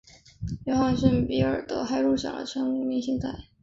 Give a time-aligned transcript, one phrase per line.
[0.65, 3.49] 约翰逊和比尔德还入选了全明星赛。